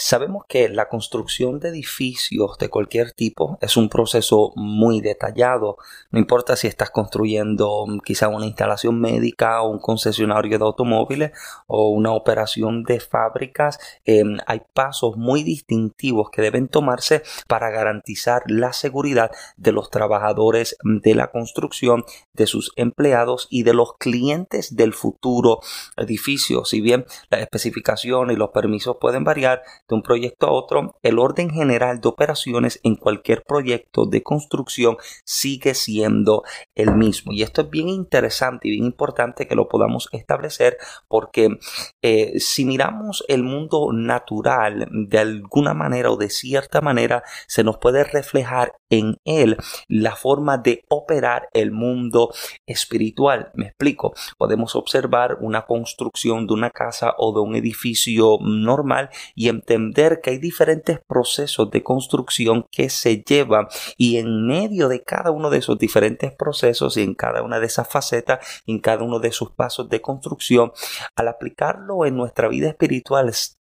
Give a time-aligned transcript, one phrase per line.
[0.00, 5.76] sabemos que la construcción de edificios de cualquier tipo es un proceso muy detallado.
[6.10, 11.32] No importa si estás construyendo mm, quizá una instalación médica o un concesionario de automóviles
[11.66, 18.42] o una operación de fábricas, em, hay pasos muy distintivos que deben tomarse para garantizar
[18.46, 24.76] la seguridad de los trabajadores de la construcción, de sus empleados y de los clientes
[24.76, 25.60] del futuro
[25.98, 26.64] edificio.
[26.64, 31.18] Si bien las especificaciones y los permisos pueden variar de un proyecto a otro, el
[31.18, 36.44] orden general de operaciones en cualquier proyecto de construcción sigue siendo
[36.74, 37.32] el mismo.
[37.32, 41.58] Y esto es bien interesante y bien importante que lo podamos establecer porque
[42.02, 47.78] eh, si miramos el mundo natural de alguna manera o de cierta manera, se nos
[47.78, 49.56] puede reflejar en él
[49.88, 52.32] la forma de operar el mundo
[52.66, 53.50] espiritual.
[53.54, 54.12] Me explico.
[54.36, 60.30] Podemos observar una construcción de una casa o de un edificio normal y entender que
[60.30, 65.58] hay diferentes procesos de construcción que se llevan y en medio de cada uno de
[65.58, 69.52] esos diferentes procesos y en cada una de esas facetas, en cada uno de sus
[69.52, 70.72] pasos de construcción,
[71.16, 73.30] al aplicarlo en nuestra vida espiritual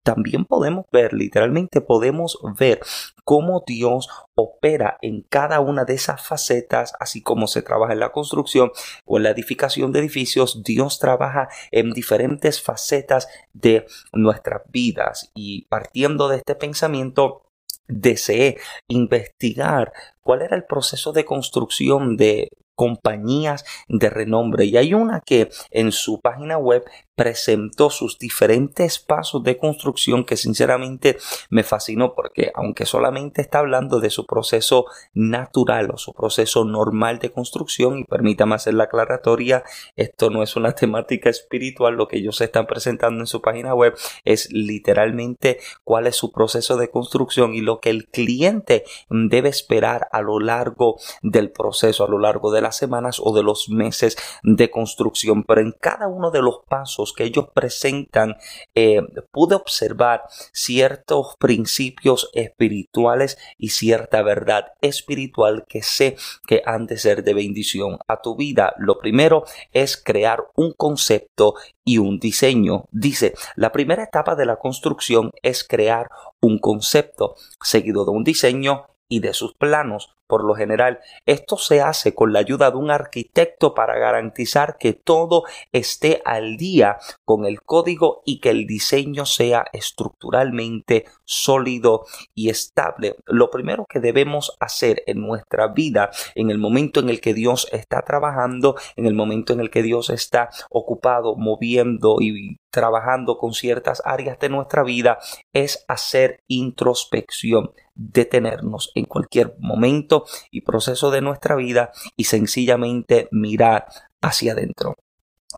[0.02, 2.80] también podemos ver, literalmente podemos ver
[3.24, 8.12] cómo Dios opera en cada una de esas facetas, así como se trabaja en la
[8.12, 8.72] construcción
[9.04, 15.30] o en la edificación de edificios, Dios trabaja en diferentes facetas de nuestras vidas.
[15.34, 17.42] Y partiendo de este pensamiento,
[17.88, 18.58] deseé
[18.88, 25.50] investigar cuál era el proceso de construcción de compañías de renombre y hay una que
[25.70, 26.84] en su página web
[27.14, 31.18] presentó sus diferentes pasos de construcción que sinceramente
[31.50, 37.18] me fascinó porque aunque solamente está hablando de su proceso natural o su proceso normal
[37.18, 39.62] de construcción y permítame hacer la aclaratoria
[39.96, 43.94] esto no es una temática espiritual lo que ellos están presentando en su página web
[44.24, 50.08] es literalmente cuál es su proceso de construcción y lo que el cliente debe esperar
[50.12, 54.16] a lo largo del proceso a lo largo de las semanas o de los meses
[54.42, 55.44] de construcción.
[55.44, 58.36] Pero en cada uno de los pasos que ellos presentan,
[58.74, 59.00] eh,
[59.32, 67.24] pude observar ciertos principios espirituales y cierta verdad espiritual que sé que han de ser
[67.24, 68.74] de bendición a tu vida.
[68.78, 71.54] Lo primero es crear un concepto
[71.84, 72.84] y un diseño.
[72.92, 76.08] Dice, la primera etapa de la construcción es crear
[76.40, 80.16] un concepto, seguido de un diseño y de sus planos.
[80.26, 84.94] Por lo general, esto se hace con la ayuda de un arquitecto para garantizar que
[84.94, 86.96] todo esté al día
[87.26, 93.16] con el código y que el diseño sea estructuralmente sólido y estable.
[93.26, 97.68] Lo primero que debemos hacer en nuestra vida, en el momento en el que Dios
[97.70, 103.52] está trabajando, en el momento en el que Dios está ocupado, moviendo y trabajando con
[103.52, 105.18] ciertas áreas de nuestra vida,
[105.52, 113.86] es hacer introspección detenernos en cualquier momento y proceso de nuestra vida y sencillamente mirar
[114.20, 114.96] hacia adentro.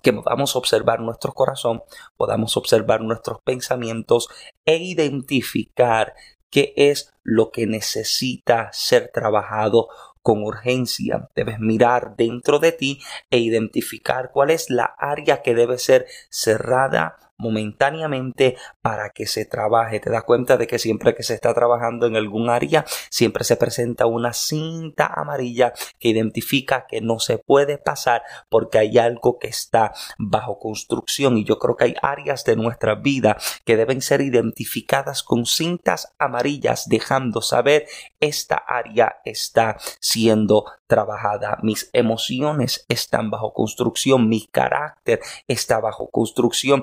[0.03, 1.83] Que podamos observar nuestro corazón,
[2.17, 4.29] podamos observar nuestros pensamientos
[4.67, 6.15] e identificar
[6.51, 9.89] qué es lo que necesita ser trabajado
[10.25, 11.29] con urgencia.
[11.37, 12.99] Debes mirar dentro de ti
[13.31, 20.01] e identificar cuál es la área que debe ser cerrada momentáneamente para que se trabaje.
[20.01, 23.57] Te das cuenta de que siempre que se está trabajando en algún área, siempre se
[23.57, 29.49] presenta una cinta amarilla que identifica que no se puede pasar porque hay algo que
[29.49, 34.23] está bajo construcción y yo creo que hay áreas de nuestra vida que deben ser
[34.23, 37.87] identificadas con cintas amarillas dejando saber
[38.21, 46.83] esta área está siendo trabajada, mis emociones están bajo construcción, mi carácter está bajo construcción,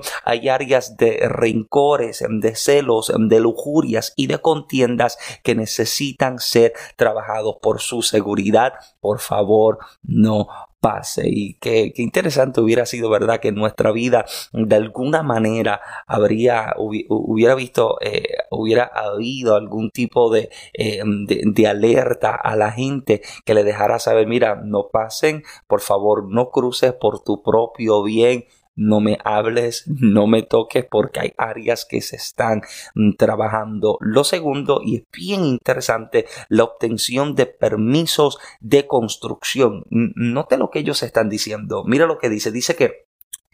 [0.52, 7.80] áreas de rencores, de celos, de lujurias y de contiendas que necesitan ser trabajados por
[7.80, 8.74] su seguridad.
[9.00, 10.48] Por favor, no
[10.82, 16.74] pase y qué, interesante hubiera sido verdad que en nuestra vida de alguna manera habría
[16.76, 23.54] hubiera visto eh, hubiera habido algún tipo eh, de, de, alerta a la gente que
[23.54, 29.00] le dejara saber mira no pasen por favor no cruces por tu propio bien no
[29.00, 32.62] me hables, no me toques porque hay áreas que se están
[32.94, 33.98] mm, trabajando.
[34.00, 39.84] Lo segundo, y es bien interesante, la obtención de permisos de construcción.
[39.90, 41.84] Note lo que ellos están diciendo.
[41.84, 42.50] Mira lo que dice.
[42.50, 43.06] Dice que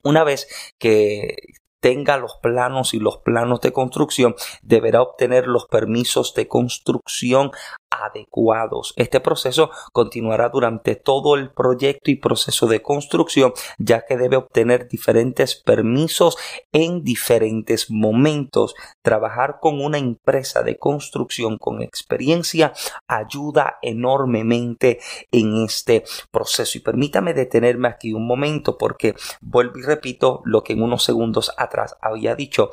[0.02, 0.48] una vez
[0.78, 1.36] que
[1.80, 7.52] tenga los planos y los planos de construcción, deberá obtener los permisos de construcción
[7.90, 8.92] adecuados.
[8.96, 14.88] Este proceso continuará durante todo el proyecto y proceso de construcción, ya que debe obtener
[14.88, 16.36] diferentes permisos
[16.72, 18.74] en diferentes momentos.
[19.02, 22.72] Trabajar con una empresa de construcción con experiencia
[23.06, 25.00] ayuda enormemente
[25.32, 26.78] en este proceso.
[26.78, 31.52] Y permítame detenerme aquí un momento porque vuelvo y repito lo que en unos segundos
[31.56, 32.70] atrás había dicho.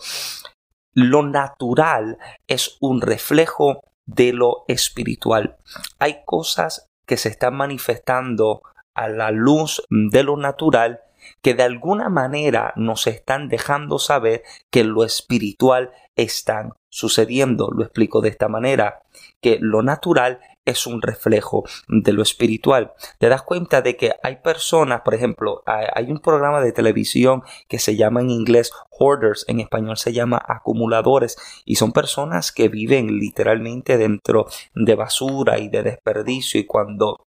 [0.94, 2.17] Lo natural
[2.47, 5.57] es un reflejo de lo espiritual.
[6.00, 8.62] Hay cosas que se están manifestando
[8.94, 11.02] a la luz de lo natural
[11.42, 17.69] que de alguna manera nos están dejando saber que lo espiritual están sucediendo.
[17.72, 19.04] Lo explico de esta manera,
[19.42, 22.94] que lo natural es un reflejo de lo espiritual.
[23.19, 27.79] Te das cuenta de que hay personas, por ejemplo, hay un programa de televisión que
[27.79, 33.19] se llama en inglés hoarders, en español se llama acumuladores, y son personas que viven
[33.19, 37.25] literalmente dentro de basura y de desperdicio y cuando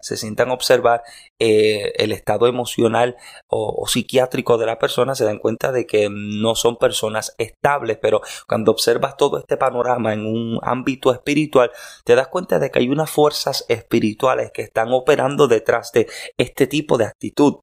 [0.00, 1.02] se sientan a observar
[1.38, 3.16] eh, el estado emocional
[3.48, 8.20] o, psiquiátrico de la persona, se dan cuenta de que no son personas estables, pero
[8.46, 11.70] cuando observas todo este panorama en un ámbito espiritual,
[12.04, 16.06] te das cuenta de que hay unas fuerzas espirituales que están operando detrás de
[16.36, 17.60] este tipo de actitud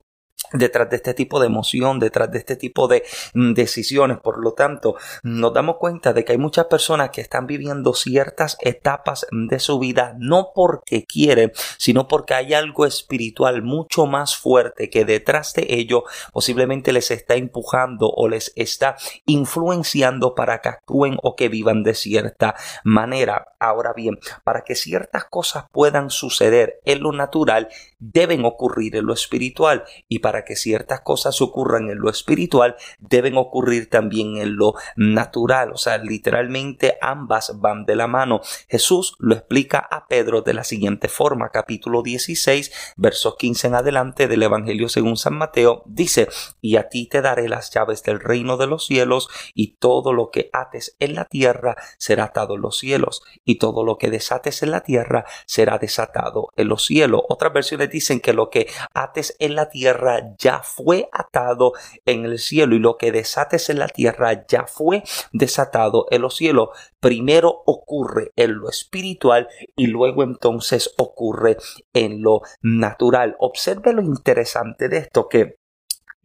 [0.54, 3.04] detrás de este tipo de emoción, detrás de este tipo de
[3.34, 4.18] mm, decisiones.
[4.20, 8.58] Por lo tanto, nos damos cuenta de que hay muchas personas que están viviendo ciertas
[8.62, 14.90] etapas de su vida no porque quieren, sino porque hay algo espiritual mucho más fuerte
[14.90, 18.96] que detrás de ello posiblemente les está empujando o les está
[19.26, 23.48] influenciando para que actúen o que vivan de cierta manera.
[23.60, 27.70] Ahora bien, para que ciertas cosas puedan suceder en lo natural,
[28.00, 33.90] deben ocurrir en lo espiritual y que ciertas cosas ocurran en lo espiritual, deben ocurrir
[33.90, 35.72] también en lo natural.
[35.74, 38.42] O sea, literalmente ambas van de la mano.
[38.68, 44.28] Jesús lo explica a Pedro de la siguiente forma, capítulo 16, versos 15 en adelante
[44.28, 46.28] del Evangelio según San Mateo, dice,
[46.62, 50.32] y a ti te daré las llaves del reino de los cielos, y todo lo
[50.32, 54.64] que ates en la tierra será atado en los cielos, y todo lo que desates
[54.64, 57.22] en la tierra será desatado en los cielos.
[57.30, 61.74] Otras versiones dicen que lo que ates en la tierra ya fue atado
[62.06, 66.36] en el cielo y lo que desates en la tierra ya fue desatado en los
[66.36, 66.70] cielos.
[67.00, 71.58] Primero ocurre en lo espiritual y luego entonces ocurre
[71.94, 73.36] en lo natural.
[73.40, 75.58] Observe lo interesante de esto que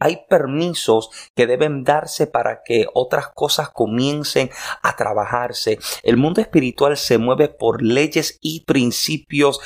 [0.03, 4.49] hay permisos que deben darse para que otras cosas comiencen
[4.81, 5.79] a trabajarse.
[6.03, 9.61] El mundo espiritual se mueve por leyes y principios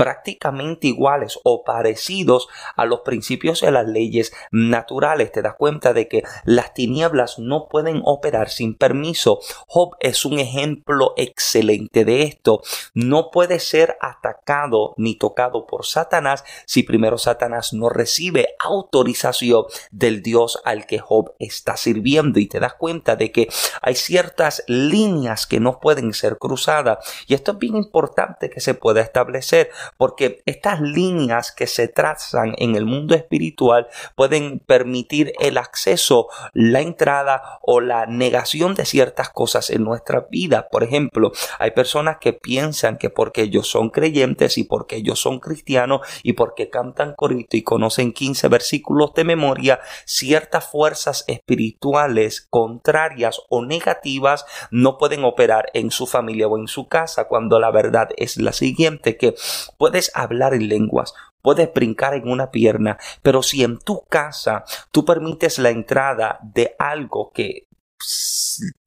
[0.00, 5.30] prácticamente iguales o parecidos a los principios de las leyes naturales.
[5.30, 9.40] Te das cuenta de que las tinieblas no pueden operar sin permiso.
[9.66, 12.62] Job es un ejemplo excelente de esto.
[12.94, 20.22] No puede ser atacado ni tocado por Satanás si primero Satanás no recibe autorización del
[20.22, 22.40] Dios al que Job está sirviendo.
[22.40, 23.48] Y te das cuenta de que
[23.82, 27.06] hay ciertas líneas que no pueden ser cruzadas.
[27.26, 32.54] Y esto es bien importante que se pueda establecer porque estas líneas que se trazan
[32.58, 39.30] en el mundo espiritual pueden permitir el acceso, la entrada o la negación de ciertas
[39.30, 40.68] cosas en nuestra vida.
[40.70, 45.40] Por ejemplo, hay personas que piensan que porque ellos son creyentes y porque ellos son
[45.40, 53.40] cristianos y porque cantan corito y conocen 15 versículos de memoria, ciertas fuerzas espirituales contrarias
[53.48, 58.08] o negativas no pueden operar en su familia o en su casa cuando la verdad
[58.16, 59.34] es la siguiente que
[59.80, 65.06] puedes hablar en lenguas, puedes brincar en una pierna, pero si en tu casa tú
[65.06, 67.66] permites la entrada de algo que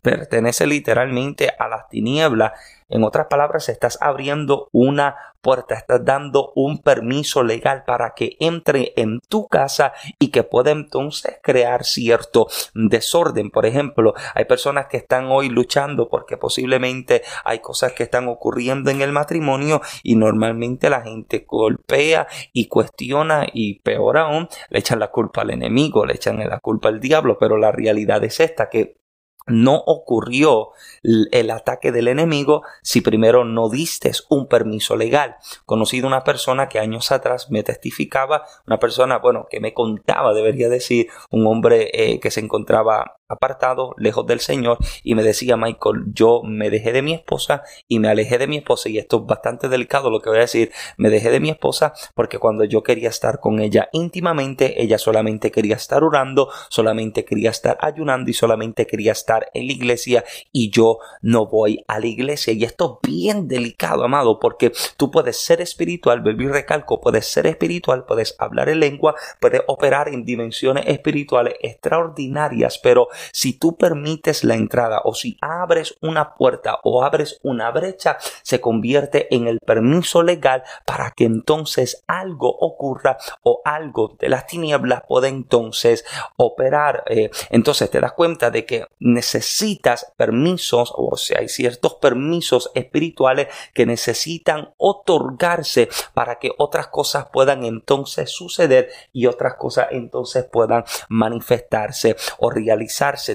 [0.04, 2.52] pertenece literalmente a las tinieblas.
[2.90, 8.94] En otras palabras, estás abriendo una puerta, estás dando un permiso legal para que entre
[8.96, 13.50] en tu casa y que pueda entonces crear cierto desorden.
[13.50, 18.92] Por ejemplo, hay personas que están hoy luchando porque posiblemente hay cosas que están ocurriendo
[18.92, 25.00] en el matrimonio y normalmente la gente golpea y cuestiona y peor aún, le echan
[25.00, 28.70] la culpa al enemigo, le echan la culpa al diablo, pero la realidad es esta
[28.70, 29.03] que
[29.48, 30.70] no ocurrió
[31.04, 35.36] el ataque del enemigo si primero no diste un permiso legal.
[35.66, 40.70] Conocido una persona que años atrás me testificaba, una persona, bueno, que me contaba, debería
[40.70, 46.06] decir, un hombre eh, que se encontraba apartado, lejos del Señor, y me decía, Michael,
[46.14, 49.26] yo me dejé de mi esposa y me alejé de mi esposa, y esto es
[49.26, 52.84] bastante delicado lo que voy a decir, me dejé de mi esposa porque cuando yo
[52.84, 58.34] quería estar con ella íntimamente, ella solamente quería estar orando, solamente quería estar ayunando y
[58.34, 62.54] solamente quería estar en la iglesia y yo no voy a la iglesia.
[62.54, 67.48] Y esto es bien delicado, amado, porque tú puedes ser espiritual, volví recalco, puedes ser
[67.48, 74.44] espiritual, puedes hablar en lengua, puedes operar en dimensiones espirituales extraordinarias, pero si tú permites
[74.44, 79.60] la entrada o si abres una puerta o abres una brecha, se convierte en el
[79.60, 86.06] permiso legal para que entonces algo ocurra o algo de las tinieblas pueda entonces
[86.38, 87.04] operar.
[87.08, 93.48] Eh, entonces te das cuenta de que necesitas permisos, o sea, hay ciertos permisos espirituales
[93.74, 100.84] que necesitan otorgarse para que otras cosas puedan entonces suceder y otras cosas entonces puedan
[101.10, 102.50] manifestarse o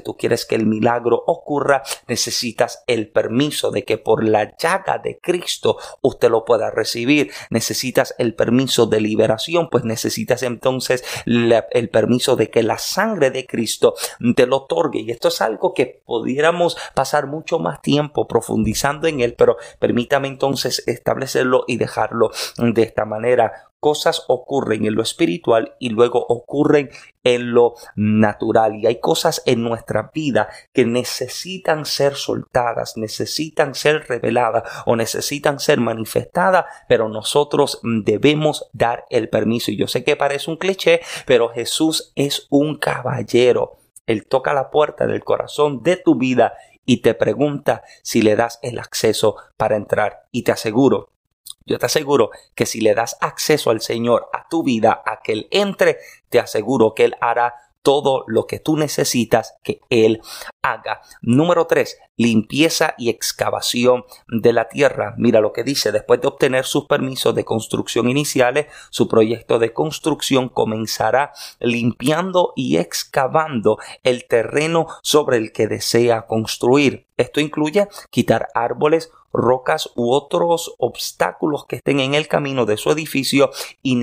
[0.02, 5.18] tú quieres que el milagro ocurra, necesitas el permiso de que por la llaga de
[5.18, 7.30] Cristo usted lo pueda recibir.
[7.50, 13.46] Necesitas el permiso de liberación, pues necesitas entonces el permiso de que la sangre de
[13.46, 13.94] Cristo
[14.34, 15.00] te lo otorgue.
[15.00, 20.28] Y esto es algo que pudiéramos pasar mucho más tiempo profundizando en él, pero permítame
[20.28, 26.90] entonces establecerlo y dejarlo de esta manera cosas ocurren en lo espiritual y luego ocurren
[27.25, 28.76] en lo natural.
[28.76, 35.61] Y hay cosas en nuestra vida que necesitan ser soltadas, necesitan ser reveladas o necesitan
[35.61, 39.70] ser manifestadas, pero nosotros debemos dar el permiso.
[39.70, 43.78] Y yo sé que parece un cliché, pero Jesús es un caballero.
[44.06, 46.54] Él toca la puerta del corazón de tu vida
[46.87, 50.26] y te pregunta si le das el acceso para entrar.
[50.32, 51.11] Y te aseguro
[51.68, 55.32] yo te aseguro que si le das acceso al Señor a tu vida, a que
[55.32, 55.98] Él entre,
[56.28, 60.20] te aseguro que Él hará todo lo que tú necesitas que Él
[60.62, 61.00] haga.
[61.22, 61.98] Número 3.
[62.16, 65.14] Limpieza y excavación de la tierra.
[65.16, 65.92] Mira lo que dice.
[65.92, 72.76] Después de obtener sus permisos de construcción iniciales, su proyecto de construcción comenzará limpiando y
[72.76, 77.06] excavando el terreno sobre el que desea construir.
[77.16, 82.90] Esto incluye quitar árboles, rocas u otros obstáculos que estén en el camino de su
[82.90, 83.50] edificio
[83.82, 83.97] y,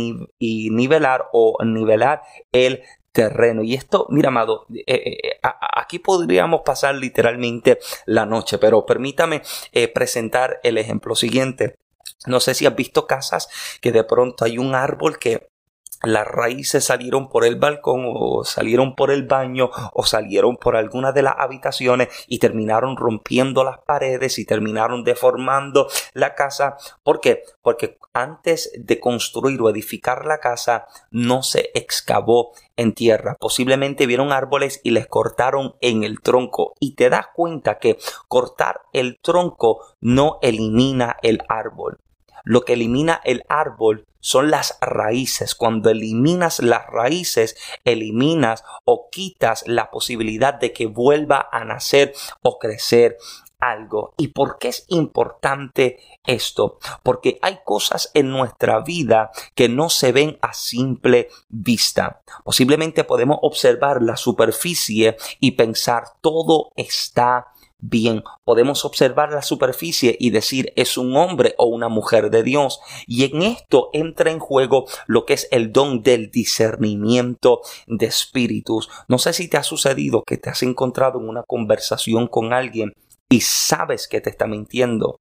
[0.70, 2.84] nivelar o nivelar el
[3.16, 3.64] terreno.
[3.64, 5.40] Y esto, mira, amado, eh, eh, eh,
[5.76, 9.42] aquí podríamos pasar literalmente la noche, pero permítame
[9.94, 11.76] presentar el ejemplo siguiente.
[12.28, 13.48] No sé si has visto casas
[13.82, 15.48] que de pronto hay un árbol que
[16.04, 21.12] las raíces salieron por el balcón o salieron por el baño o salieron por alguna
[21.12, 26.78] de las habitaciones y terminaron rompiendo las paredes y terminaron deformando la casa.
[27.04, 27.44] ¿Por qué?
[27.62, 33.36] Porque antes de construir o edificar la casa no se excavó en tierra.
[33.40, 36.74] Posiblemente vieron árboles y les cortaron en el tronco.
[36.80, 37.98] Y te das cuenta que
[38.28, 42.00] cortar el tronco no elimina el árbol.
[42.46, 45.54] Lo que elimina el árbol son las raíces.
[45.54, 52.58] Cuando eliminas las raíces, eliminas o quitas la posibilidad de que vuelva a nacer o
[52.58, 53.18] crecer
[53.60, 54.14] algo.
[54.18, 56.80] ¿Y por qué es importante esto?
[57.04, 62.22] Porque hay cosas en nuestra vida que no se ven a simple vista.
[62.44, 67.48] Posiblemente podemos observar la superficie y pensar todo está
[67.90, 68.24] bien.
[68.44, 72.80] Podemos observar la superficie y decir es un hombre o una mujer de Dios.
[73.08, 78.90] Y en esto entra en juego lo que es el don del discernimiento de espíritus.
[79.08, 82.94] No sé si te ha sucedido que te has encontrado en una conversación con alguien
[83.30, 85.20] y sabes que te está mintiendo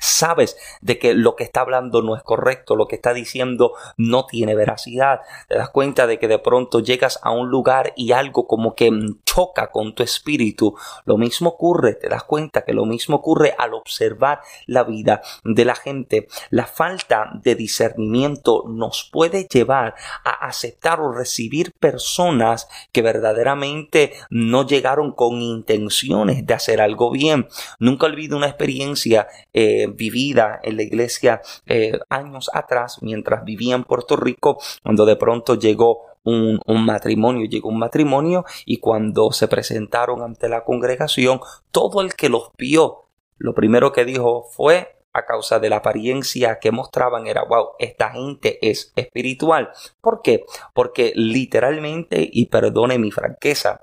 [0.00, 4.26] sabes de que lo que está hablando no es correcto, lo que está diciendo no
[4.26, 5.20] tiene veracidad.
[5.46, 8.90] Te das cuenta de que de pronto llegas a un lugar y algo como que
[9.30, 10.74] choca con tu espíritu.
[11.04, 15.64] Lo mismo ocurre, te das cuenta que lo mismo ocurre al observar la vida de
[15.64, 16.28] la gente.
[16.50, 19.94] La falta de discernimiento nos puede llevar
[20.24, 27.48] a aceptar o recibir personas que verdaderamente no llegaron con intenciones de hacer algo bien.
[27.78, 33.84] Nunca olvido una experiencia eh, vivida en la iglesia eh, años atrás, mientras vivía en
[33.84, 40.22] Puerto Rico, cuando de pronto llegó un, matrimonio, llegó un matrimonio y cuando se presentaron
[40.22, 43.08] ante la congregación, todo el que los vio,
[43.38, 48.10] lo primero que dijo fue a causa de la apariencia que mostraban era, wow, esta
[48.10, 49.70] gente es espiritual.
[50.00, 50.44] ¿Por qué?
[50.72, 53.82] Porque literalmente, y perdone mi franqueza,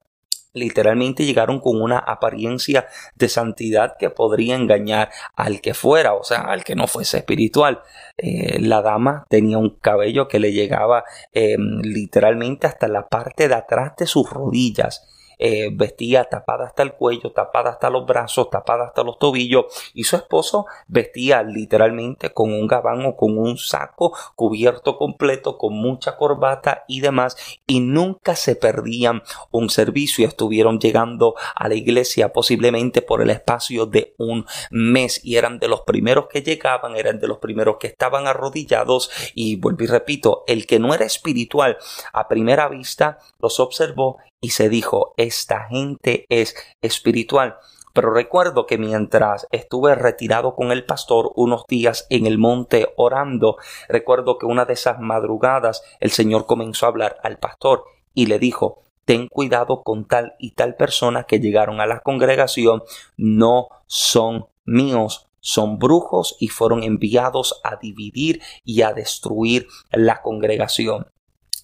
[0.57, 6.41] literalmente llegaron con una apariencia de santidad que podría engañar al que fuera, o sea,
[6.41, 7.81] al que no fuese espiritual.
[8.17, 13.55] Eh, la dama tenía un cabello que le llegaba em, literalmente hasta la parte de
[13.55, 15.07] atrás de sus rodillas
[15.39, 20.03] eh, vestía tapada hasta el cuello, tapada hasta los brazos, tapada hasta los tobillos y
[20.03, 26.17] su esposo vestía literalmente con un gabán o con un saco cubierto completo con mucha
[26.17, 32.33] corbata y demás y nunca se perdían un servicio y estuvieron llegando a la iglesia
[32.33, 37.19] posiblemente por el espacio de un mes y eran de los primeros que llegaban, eran
[37.19, 41.77] de los primeros que estaban arrodillados y vuelvo y repito, el que no era espiritual
[42.13, 47.57] a primera vista los observó y se dijo, esta gente es espiritual.
[47.93, 53.57] Pero recuerdo que mientras estuve retirado con el pastor unos días en el monte orando,
[53.89, 58.37] recuerdo que una de esas madrugadas el Señor comenzó a hablar al pastor y le
[58.37, 62.83] dijo, ten cuidado con tal y tal persona que llegaron a la congregación,
[63.15, 71.07] no son míos, son brujos y fueron enviados a dividir y a destruir la congregación.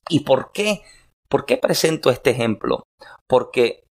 [0.10, 0.82] ¿Y por qué?
[1.34, 2.86] ¿Por qué presento este ejemplo?
[3.26, 3.88] Porque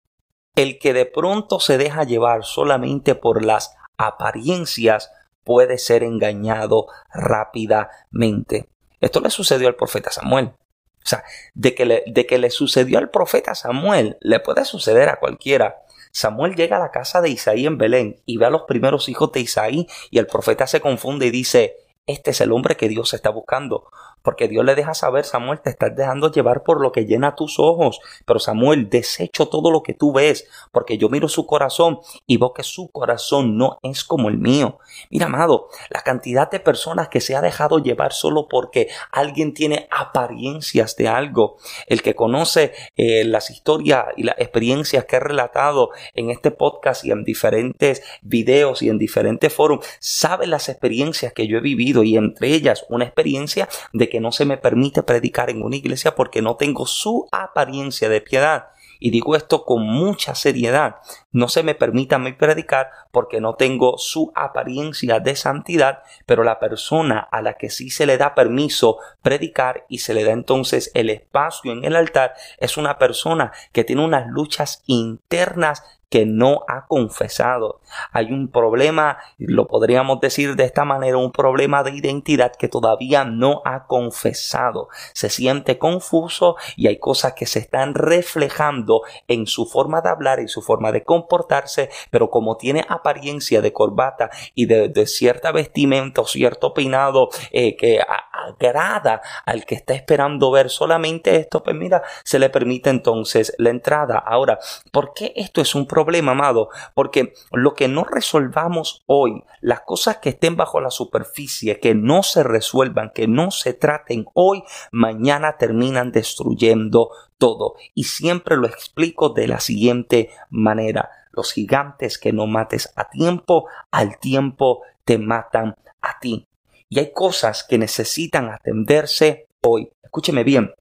[0.54, 5.10] el que de pronto se deja llevar solamente por las apariencias
[5.42, 8.68] puede ser engañado rápidamente.
[9.00, 10.52] Esto le sucedió al profeta Samuel.
[10.54, 15.08] O sea, de que, le, de que le sucedió al profeta Samuel, le puede suceder
[15.08, 15.82] a cualquiera.
[16.12, 19.32] Samuel llega a la casa de Isaí en Belén y ve a los primeros hijos
[19.32, 21.74] de Isaí y el profeta se confunde y dice,
[22.06, 23.90] este es el hombre que Dios está buscando.
[24.22, 27.58] Porque Dios le deja saber, Samuel, te estás dejando llevar por lo que llena tus
[27.58, 28.00] ojos.
[28.24, 32.52] Pero Samuel, desecho todo lo que tú ves, porque yo miro su corazón y veo
[32.52, 34.78] que su corazón no es como el mío.
[35.10, 39.88] Mira, amado, la cantidad de personas que se ha dejado llevar solo porque alguien tiene
[39.90, 41.56] apariencias de algo.
[41.86, 47.04] El que conoce eh, las historias y las experiencias que he relatado en este podcast
[47.04, 52.02] y en diferentes videos y en diferentes foros, sabe las experiencias que yo he vivido
[52.02, 56.14] y entre ellas una experiencia de que no se me permite predicar en una iglesia
[56.14, 58.66] porque no tengo su apariencia de piedad.
[59.00, 60.96] Y digo esto con mucha seriedad.
[61.30, 66.44] No se me permite a mí predicar porque no tengo su apariencia de santidad, pero
[66.44, 70.32] la persona a la que sí se le da permiso predicar y se le da
[70.32, 76.26] entonces el espacio en el altar es una persona que tiene unas luchas internas que
[76.26, 77.80] no ha confesado.
[78.12, 83.24] Hay un problema, lo podríamos decir de esta manera, un problema de identidad que todavía
[83.24, 84.88] no ha confesado.
[85.14, 90.40] Se siente confuso y hay cosas que se están reflejando en su forma de hablar
[90.40, 96.20] y su forma de comportarse, pero como tiene apariencia de corbata y de, cierta vestimenta
[96.20, 102.02] o cierto peinado eh, que agrada al que está esperando ver solamente esto, pues mira,
[102.22, 104.18] se le permite entonces la entrada.
[104.18, 104.58] Ahora,
[104.90, 106.01] ¿por qué esto es un problema?
[106.04, 111.80] Problema, amado, porque lo que no resolvamos hoy, las cosas que estén bajo la superficie,
[111.80, 117.74] que no se resuelvan, que no se traten hoy, mañana terminan destruyendo todo.
[117.94, 121.10] Y siempre lo explico de la siguiente manera.
[121.32, 126.46] Los gigantes que no mates a tiempo, al tiempo te matan a ti.
[126.88, 129.90] Y hay cosas que necesitan atenderse hoy.
[130.02, 130.74] Escúcheme bien,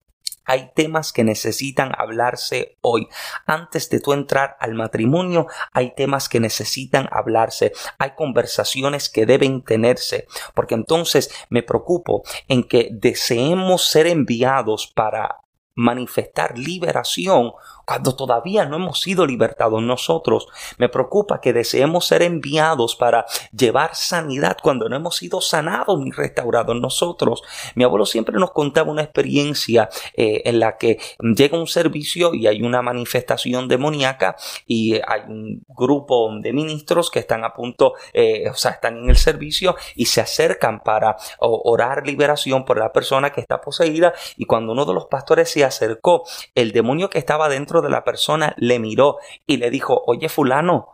[0.46, 3.08] hay temas que necesitan hablarse hoy.
[3.46, 7.74] Antes de tú entrar al matrimonio, hay temas que necesitan hablarse.
[8.00, 10.28] Hay conversaciones que deben tenerse.
[10.54, 15.42] Porque entonces me preocupo en que deseemos ser enviados para
[15.76, 17.54] manifestar liberación
[17.92, 20.48] cuando todavía no hemos sido libertados nosotros.
[20.78, 26.10] Me preocupa que deseemos ser enviados para llevar sanidad cuando no hemos sido sanados ni
[26.10, 27.44] restaurados nosotros.
[27.76, 31.00] Mi abuelo siempre nos contaba una experiencia eh, en la que
[31.36, 37.20] llega un servicio y hay una manifestación demoníaca y hay un grupo de ministros que
[37.20, 42.08] están a punto, eh, o sea, están en el servicio y se acercan para orar
[42.08, 46.24] liberación por la persona que está poseída y cuando uno de los pastores se acercó,
[46.56, 50.90] el demonio que estaba dentro de la persona le miró y le dijo, oye fulano,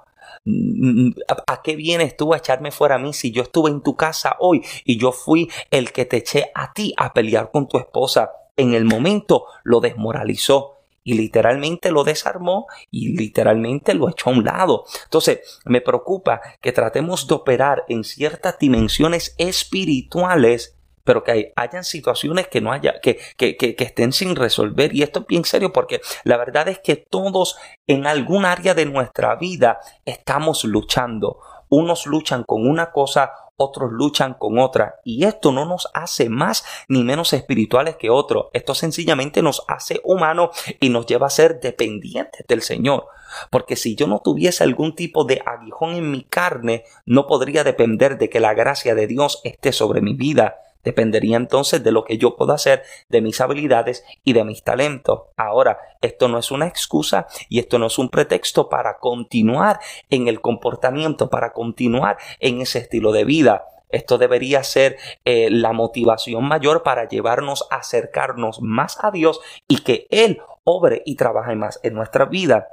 [1.47, 4.37] ¿A qué vienes tú a echarme fuera a mí si yo estuve en tu casa
[4.39, 8.31] hoy y yo fui el que te eché a ti a pelear con tu esposa?
[8.55, 14.45] En el momento lo desmoralizó y literalmente lo desarmó y literalmente lo echó a un
[14.45, 14.85] lado.
[15.03, 20.76] Entonces, me preocupa que tratemos de operar en ciertas dimensiones espirituales
[21.07, 24.93] pero que hayan situaciones que no haya, que, que, que, estén sin resolver.
[24.93, 28.85] Y esto es bien serio porque la verdad es que todos en algún área de
[28.85, 31.39] nuestra vida estamos luchando.
[31.69, 34.95] Unos luchan con una cosa, otros luchan con otra.
[35.05, 38.47] Y esto no nos hace más ni menos espirituales que otros.
[38.51, 40.49] Esto sencillamente nos hace humanos
[40.81, 43.05] y nos lleva a ser dependientes del Señor.
[43.49, 48.17] Porque si yo no tuviese algún tipo de aguijón en mi carne, no podría depender
[48.17, 50.57] de que la gracia de Dios esté sobre mi vida.
[50.87, 55.23] Dependería entonces de lo que yo puedo hacer, de mis habilidades y de mis talentos.
[55.35, 60.29] Ahora, esto no es una excusa y esto no es un pretexto para continuar en
[60.29, 63.65] el comportamiento, para continuar en ese estilo de vida.
[63.89, 64.95] Esto debería ser
[65.25, 71.01] eh, la motivación mayor para llevarnos a acercarnos más a Dios y que Él obre
[71.05, 72.69] y trabaje más en nuestra vida.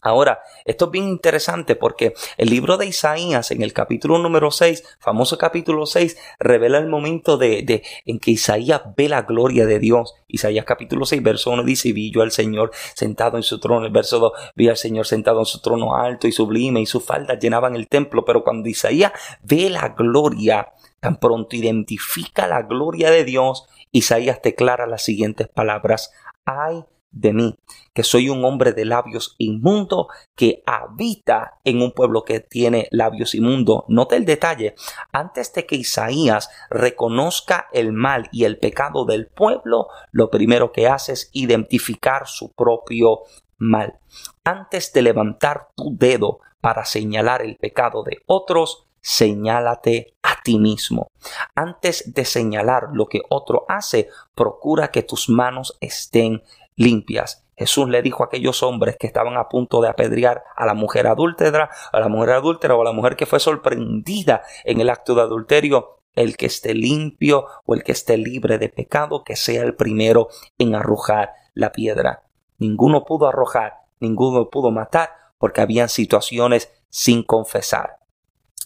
[0.00, 4.98] Ahora, esto es bien interesante porque el libro de Isaías en el capítulo número 6,
[5.00, 9.80] famoso capítulo 6, revela el momento de, de, en que Isaías ve la gloria de
[9.80, 10.14] Dios.
[10.28, 13.86] Isaías capítulo 6, verso 1 dice, vi yo al Señor sentado en su trono.
[13.86, 17.04] El verso 2, vi al Señor sentado en su trono alto y sublime y sus
[17.04, 18.24] faldas llenaban el templo.
[18.24, 24.86] Pero cuando Isaías ve la gloria, tan pronto identifica la gloria de Dios, Isaías declara
[24.86, 26.12] las siguientes palabras.
[26.44, 27.58] Ay de mí,
[27.94, 33.34] que soy un hombre de labios inmundos que habita en un pueblo que tiene labios
[33.34, 33.84] inmundos.
[33.88, 34.74] Note el detalle,
[35.12, 40.86] antes de que Isaías reconozca el mal y el pecado del pueblo, lo primero que
[40.86, 43.22] hace es identificar su propio
[43.56, 43.98] mal.
[44.44, 51.10] Antes de levantar tu dedo para señalar el pecado de otros, señálate a ti mismo.
[51.54, 56.42] Antes de señalar lo que otro hace, procura que tus manos estén
[56.78, 57.44] limpias.
[57.56, 61.08] Jesús le dijo a aquellos hombres que estaban a punto de apedrear a la mujer
[61.08, 65.14] adúltera, a la mujer adúltera o a la mujer que fue sorprendida en el acto
[65.16, 69.62] de adulterio, el que esté limpio o el que esté libre de pecado, que sea
[69.62, 72.22] el primero en arrojar la piedra.
[72.58, 77.98] Ninguno pudo arrojar, ninguno pudo matar, porque habían situaciones sin confesar.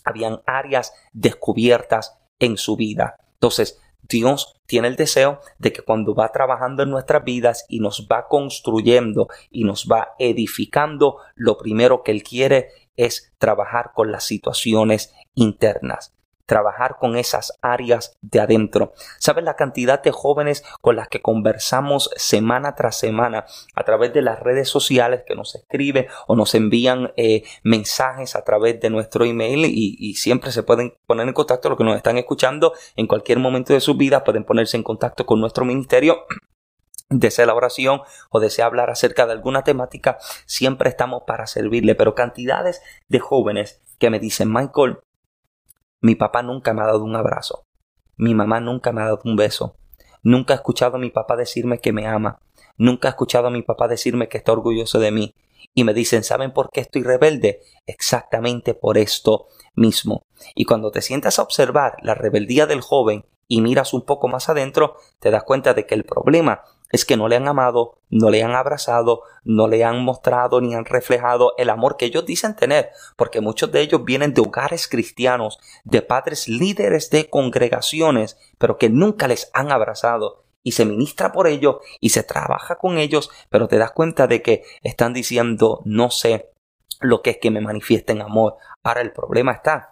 [0.04, 3.16] Habían áreas descubiertas en su vida.
[3.34, 8.06] Entonces, Dios tiene el deseo de que cuando va trabajando en nuestras vidas y nos
[8.10, 14.24] va construyendo y nos va edificando, lo primero que Él quiere es trabajar con las
[14.24, 16.12] situaciones internas
[16.52, 18.92] trabajar con esas áreas de adentro.
[19.18, 24.20] ¿Sabes la cantidad de jóvenes con las que conversamos semana tras semana a través de
[24.20, 29.24] las redes sociales que nos escriben o nos envían eh, mensajes a través de nuestro
[29.24, 33.06] email y, y, siempre se pueden poner en contacto los que nos están escuchando en
[33.06, 36.26] cualquier momento de su vida pueden ponerse en contacto con nuestro ministerio.
[37.08, 42.14] Desea la oración o desea hablar acerca de alguna temática, siempre estamos para servirle, pero
[42.14, 44.98] cantidades de jóvenes que me dicen, Michael,
[46.02, 47.64] mi papá nunca me ha dado un abrazo.
[48.16, 49.76] Mi mamá nunca me ha dado un beso.
[50.24, 52.40] Nunca he escuchado a mi papá decirme que me ama.
[52.76, 55.34] Nunca he escuchado a mi papá decirme que está orgulloso de mí.
[55.74, 57.60] Y me dicen, ¿saben por qué estoy rebelde?
[57.86, 60.26] Exactamente por esto mismo.
[60.56, 64.48] Y cuando te sientas a observar la rebeldía del joven y miras un poco más
[64.48, 66.62] adentro, te das cuenta de que el problema
[66.92, 70.74] es que no le han amado, no le han abrazado, no le han mostrado ni
[70.74, 74.86] han reflejado el amor que ellos dicen tener, porque muchos de ellos vienen de hogares
[74.86, 80.44] cristianos, de padres líderes de congregaciones, pero que nunca les han abrazado.
[80.62, 84.42] Y se ministra por ellos y se trabaja con ellos, pero te das cuenta de
[84.42, 86.50] que están diciendo no sé
[87.00, 88.56] lo que es que me manifiesten amor.
[88.84, 89.91] Ahora el problema está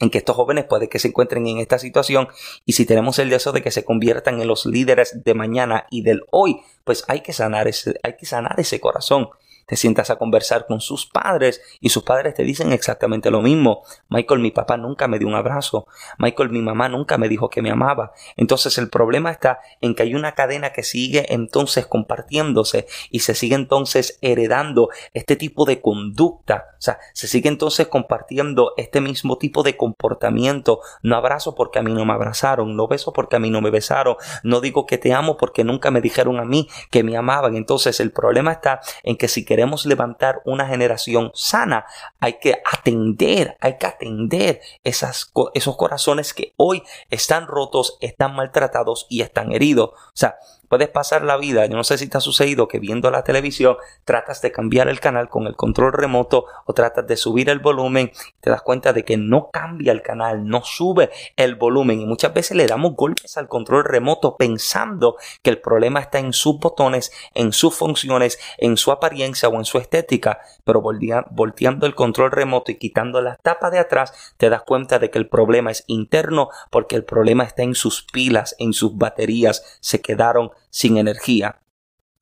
[0.00, 2.28] en que estos jóvenes puede que se encuentren en esta situación
[2.66, 6.02] y si tenemos el deseo de que se conviertan en los líderes de mañana y
[6.02, 9.28] del hoy, pues hay que sanar ese, hay que sanar ese corazón
[9.70, 13.84] te sientas a conversar con sus padres y sus padres te dicen exactamente lo mismo.
[14.08, 15.86] Michael, mi papá nunca me dio un abrazo.
[16.18, 18.12] Michael, mi mamá nunca me dijo que me amaba.
[18.36, 23.36] Entonces el problema está en que hay una cadena que sigue entonces compartiéndose y se
[23.36, 26.70] sigue entonces heredando este tipo de conducta.
[26.72, 30.80] O sea, se sigue entonces compartiendo este mismo tipo de comportamiento.
[31.04, 33.70] No abrazo porque a mí no me abrazaron, no beso porque a mí no me
[33.70, 37.54] besaron, no digo que te amo porque nunca me dijeron a mí que me amaban.
[37.54, 41.84] Entonces el problema está en que si queremos queremos levantar una generación sana,
[42.18, 49.06] hay que atender, hay que atender esas, esos corazones que hoy están rotos, están maltratados
[49.10, 49.90] y están heridos.
[49.90, 50.36] O sea,
[50.70, 53.76] Puedes pasar la vida, yo no sé si te ha sucedido que viendo la televisión
[54.04, 58.12] tratas de cambiar el canal con el control remoto o tratas de subir el volumen,
[58.38, 62.32] te das cuenta de que no cambia el canal, no sube el volumen y muchas
[62.32, 67.10] veces le damos golpes al control remoto pensando que el problema está en sus botones,
[67.34, 72.70] en sus funciones, en su apariencia o en su estética, pero volteando el control remoto
[72.70, 76.48] y quitando la tapa de atrás, te das cuenta de que el problema es interno
[76.70, 81.60] porque el problema está en sus pilas, en sus baterías, se quedaron sin energía.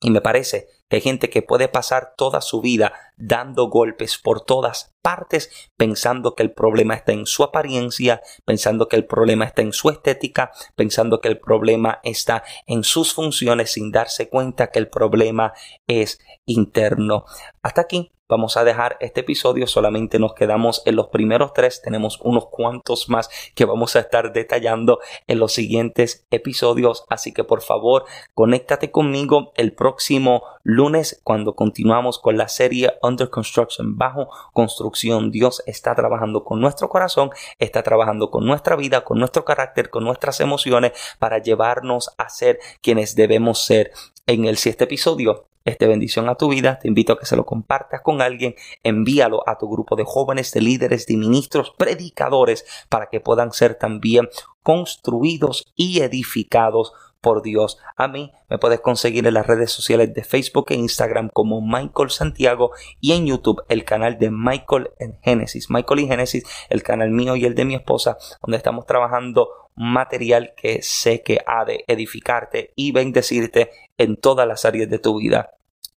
[0.01, 4.41] Y me parece que hay gente que puede pasar toda su vida dando golpes por
[4.41, 9.61] todas partes, pensando que el problema está en su apariencia, pensando que el problema está
[9.61, 14.79] en su estética, pensando que el problema está en sus funciones, sin darse cuenta que
[14.79, 15.53] el problema
[15.85, 17.25] es interno.
[17.61, 19.67] Hasta aquí vamos a dejar este episodio.
[19.67, 21.81] Solamente nos quedamos en los primeros tres.
[21.81, 27.03] Tenemos unos cuantos más que vamos a estar detallando en los siguientes episodios.
[27.09, 33.29] Así que por favor, conéctate conmigo el próximo lunes cuando continuamos con la serie Under
[33.29, 35.31] Construction, bajo construcción.
[35.31, 40.03] Dios está trabajando con nuestro corazón, está trabajando con nuestra vida, con nuestro carácter, con
[40.03, 43.91] nuestras emociones para llevarnos a ser quienes debemos ser.
[44.29, 46.77] En el siguiente episodio este bendición a tu vida.
[46.77, 48.53] Te invito a que se lo compartas con alguien.
[48.83, 53.73] Envíalo a tu grupo de jóvenes, de líderes, de ministros, predicadores, para que puedan ser
[53.73, 54.29] también
[54.61, 57.77] construidos y edificados por Dios.
[57.95, 62.09] A mí me puedes conseguir en las redes sociales de Facebook e Instagram como Michael
[62.09, 65.69] Santiago y en YouTube el canal de Michael en Génesis.
[65.69, 70.53] Michael y Génesis, el canal mío y el de mi esposa, donde estamos trabajando material
[70.57, 75.58] que sé que ha de edificarte y bendecirte en todas las áreas de tu vida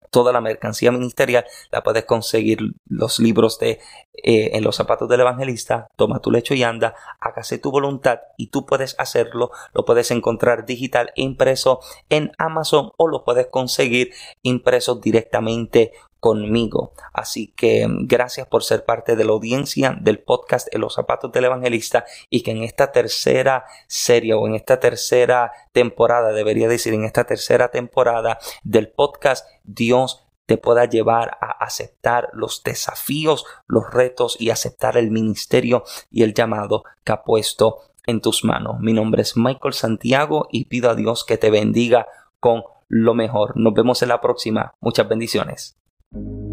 [0.09, 3.79] toda la mercancía ministerial la puedes conseguir los libros de
[4.23, 8.47] eh, en los zapatos del evangelista toma tu lecho y anda hágase tu voluntad y
[8.47, 14.95] tú puedes hacerlo lo puedes encontrar digital impreso en Amazon o lo puedes conseguir impreso
[14.95, 16.93] directamente conmigo.
[17.13, 21.31] Así que mm, gracias por ser parte de la audiencia del podcast En los zapatos
[21.31, 26.93] del evangelista y que en esta tercera serie o en esta tercera temporada, debería decir
[26.93, 33.83] en esta tercera temporada del podcast, Dios te pueda llevar a aceptar los desafíos, los
[33.91, 38.79] retos y aceptar el ministerio y el llamado que ha puesto en tus manos.
[38.79, 42.07] Mi nombre es Michael Santiago y pido a Dios que te bendiga
[42.39, 43.55] con lo mejor.
[43.55, 44.73] Nos vemos en la próxima.
[44.81, 45.78] Muchas bendiciones.
[46.13, 46.48] thank you